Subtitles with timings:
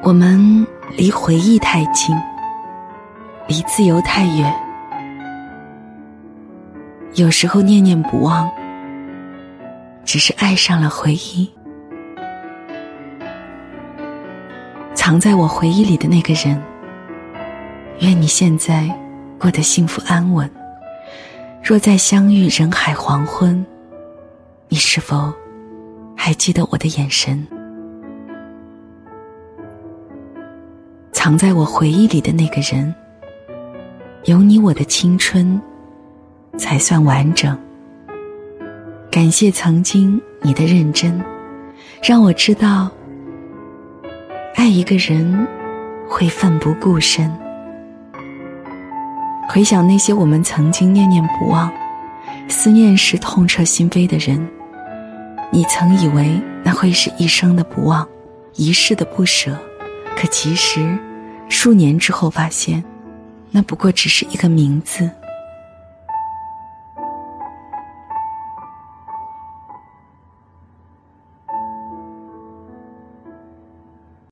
[0.00, 0.64] 我们
[0.96, 2.16] 离回忆太近，
[3.48, 4.54] 离自由太远。
[7.14, 8.48] 有时候念念不忘，
[10.04, 11.50] 只是爱上了回忆。
[14.94, 16.62] 藏在我回忆里的那个人，
[18.00, 18.88] 愿你现在
[19.36, 20.48] 过得幸福安稳。
[21.62, 23.66] 若再相遇人海黄昏，
[24.68, 25.32] 你是否
[26.16, 27.46] 还记得我的眼神？
[31.28, 32.94] 藏在我回忆里的那个人，
[34.24, 35.60] 有你，我的青春
[36.56, 37.54] 才算完整。
[39.10, 41.22] 感谢曾经你的认真，
[42.02, 42.90] 让我知道。
[44.54, 45.46] 爱一个人，
[46.08, 47.30] 会奋不顾身。
[49.50, 51.70] 回想那些我们曾经念念不忘、
[52.48, 54.48] 思念时痛彻心扉的人，
[55.50, 58.08] 你曾以为那会是一生的不忘、
[58.54, 59.54] 一世的不舍，
[60.16, 60.98] 可其实，
[61.48, 62.82] 数年之后发现，
[63.50, 65.10] 那不过只是一个名字，